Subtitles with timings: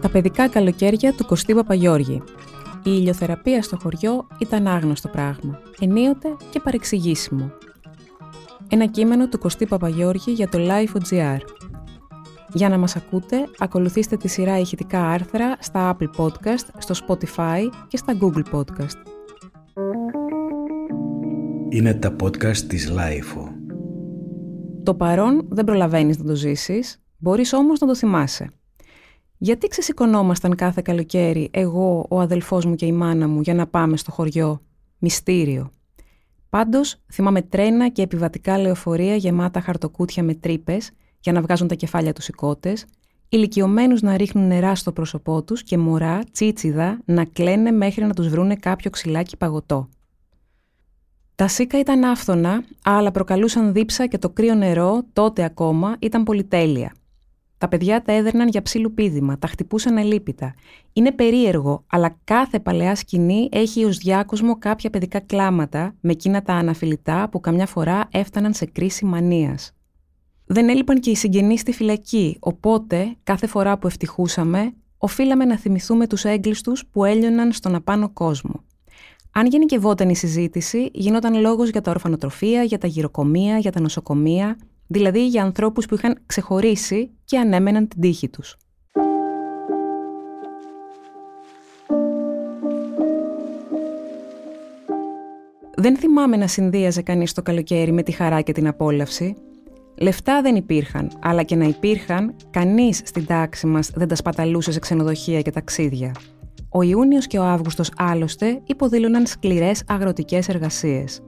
[0.00, 2.22] Τα παιδικά καλοκαίρια του Κωστή Παπαγιώργη.
[2.82, 7.52] Η ηλιοθεραπεία στο χωριό ήταν άγνωστο πράγμα, ενίοτε και παρεξηγήσιμο.
[8.68, 11.38] Ένα κείμενο του Κωστή Παπαγιώργη για το Life.gr.
[12.52, 17.96] Για να μας ακούτε, ακολουθήστε τη σειρά ηχητικά άρθρα στα Apple Podcast, στο Spotify και
[17.96, 18.98] στα Google Podcast.
[21.68, 23.49] Είναι τα podcast της Life.
[24.82, 28.50] Το παρόν δεν προλαβαίνεις να το ζήσεις, μπορείς όμως να το θυμάσαι.
[29.38, 33.96] Γιατί ξεσηκωνόμασταν κάθε καλοκαίρι εγώ, ο αδελφός μου και η μάνα μου για να πάμε
[33.96, 34.60] στο χωριό.
[34.98, 35.70] Μυστήριο;
[36.50, 40.90] Πάντως, θυμάμαι τρένα και επιβατικά λεωφορεία γεμάτα χαρτοκούτια με τρύπες
[41.20, 42.86] για να βγάζουν τα κεφάλια τους οι κότες,
[43.28, 48.28] ηλικιωμένους να ρίχνουν νερά στο πρόσωπό τους και μωρά, τσίτσιδα, να κλαίνε μέχρι να τους
[48.28, 49.88] βρούνε κάποιο ξυλάκι παγωτό.
[51.40, 56.94] Τα σίκα ήταν άφθονα, αλλά προκαλούσαν δίψα και το κρύο νερό, τότε ακόμα, ήταν πολυτέλεια.
[57.58, 60.54] Τα παιδιά τα έδερναν για ψήλου πίδημα, τα χτυπούσαν αλίπητα.
[60.92, 66.52] Είναι περίεργο, αλλά κάθε παλαιά σκηνή έχει ως διάκοσμο κάποια παιδικά κλάματα με εκείνα τα
[66.52, 69.72] αναφιλητά που καμιά φορά έφταναν σε κρίση μανίας.
[70.46, 76.06] Δεν έλειπαν και οι συγγενείς στη φυλακή, οπότε κάθε φορά που ευτυχούσαμε, οφείλαμε να θυμηθούμε
[76.06, 78.64] τους έγκλειστους που έλειωναν στον απάνω κόσμο.
[79.32, 84.58] Αν γενικευόταν η συζήτηση, γινόταν λόγος για τα ορφανοτροφία, για τα γυροκομεία, για τα νοσοκομεία,
[84.86, 88.56] δηλαδή για ανθρώπους που είχαν ξεχωρίσει και ανέμεναν την τύχη τους.
[95.74, 99.36] Δεν θυμάμαι να συνδύαζε κανείς το καλοκαίρι με τη χαρά και την απόλαυση.
[99.98, 104.78] Λεφτά δεν υπήρχαν, αλλά και να υπήρχαν, κανείς στην τάξη μας δεν τα σπαταλούσε σε
[104.78, 106.14] ξενοδοχεία και ταξίδια.
[106.72, 111.22] Ο Ιούνιος και ο Αύγουστος άλλωστε υποδήλωναν σκληρές αγροτικές εργασίες.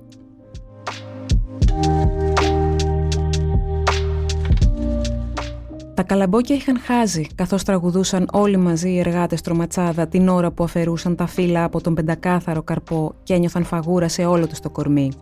[5.94, 11.16] Τα καλαμπόκια είχαν χάσει, καθώς τραγουδούσαν όλοι μαζί οι εργάτες τροματσάδα την ώρα που αφαιρούσαν
[11.16, 15.12] τα φύλλα από τον πεντακάθαρο καρπό και ένιωθαν φαγούρα σε όλο τους το κορμί.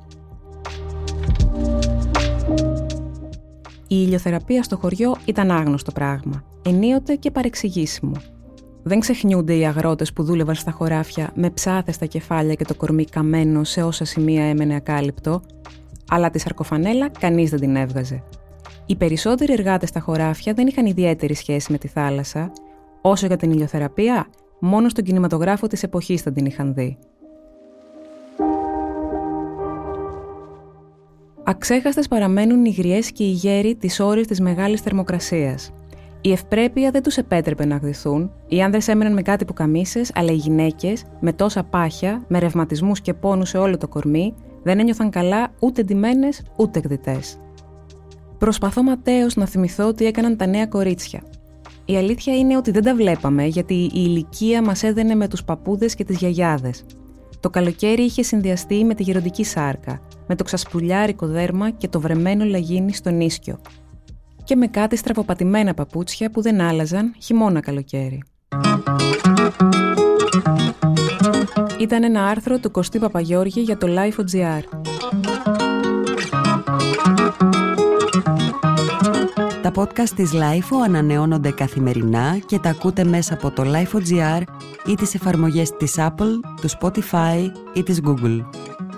[3.92, 8.12] Η ηλιοθεραπεία στο χωριό ήταν άγνωστο πράγμα, ενίοτε και παρεξηγήσιμο.
[8.82, 13.04] Δεν ξεχνιούνται οι αγρότες που δούλευαν στα χωράφια με ψάθες στα κεφάλια και το κορμί
[13.04, 15.42] καμένο σε όσα σημεία έμενε ακάλυπτο,
[16.10, 18.22] αλλά τη σαρκοφανέλα κανείς δεν την έβγαζε.
[18.86, 22.52] Οι περισσότεροι εργάτες στα χωράφια δεν είχαν ιδιαίτερη σχέση με τη θάλασσα,
[23.00, 24.26] όσο για την ηλιοθεραπεία,
[24.60, 26.98] μόνο στον κινηματογράφο της εποχής θα την είχαν δει.
[31.44, 35.72] Αξέχαστες παραμένουν οι γριές και οι γέροι της ώρες της μεγάλης θερμοκρασίας.
[36.20, 40.32] Η ευπρέπεια δεν τους επέτρεπε να αγδυθούν, οι άνδρες έμεναν με κάτι που καμίσες, αλλά
[40.32, 45.10] οι γυναίκες, με τόσα πάχια, με ρευματισμούς και πόνους σε όλο το κορμί, δεν ένιωθαν
[45.10, 47.38] καλά ούτε ντυμένες ούτε εκδητές.
[48.38, 51.22] Προσπαθώ ματέως να θυμηθώ τι έκαναν τα νέα κορίτσια.
[51.84, 55.94] Η αλήθεια είναι ότι δεν τα βλέπαμε γιατί η ηλικία μας έδαινε με τους παππούδες
[55.94, 56.84] και τις γιαγιάδες.
[57.40, 62.44] Το καλοκαίρι είχε συνδυαστεί με τη γεροντική σάρκα, με το ξασπουλιάρικο δέρμα και το βρεμένο
[62.44, 63.58] λαγίνι στο νίσκιο.
[64.50, 68.22] Και με κάτι στραβοπατημένα παπούτσια που δεν άλλαζαν χειμώνα καλοκαίρι.
[71.78, 74.62] Ήταν ένα άρθρο του Κωστή Παπαγιώργη για το Life.gr.
[79.62, 84.42] Τα podcast της LIFO ανανεώνονται καθημερινά και τα ακούτε μέσα από το LIFO.gr
[84.86, 88.40] ή τις εφαρμογές της Apple, του Spotify ή της Google.